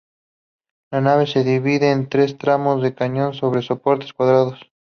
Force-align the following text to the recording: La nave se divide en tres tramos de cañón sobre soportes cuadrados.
La 0.91 0.99
nave 0.99 1.27
se 1.27 1.43
divide 1.43 1.91
en 1.91 2.09
tres 2.09 2.35
tramos 2.35 2.81
de 2.81 2.95
cañón 2.95 3.35
sobre 3.35 3.61
soportes 3.61 4.13
cuadrados. 4.13 4.59